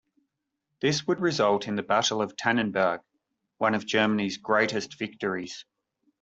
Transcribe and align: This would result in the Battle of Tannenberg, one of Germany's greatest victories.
This 0.79 1.05
would 1.05 1.19
result 1.19 1.67
in 1.67 1.75
the 1.75 1.83
Battle 1.83 2.23
of 2.23 2.35
Tannenberg, 2.35 3.01
one 3.59 3.75
of 3.75 3.85
Germany's 3.85 4.37
greatest 4.37 4.97
victories. 4.97 5.63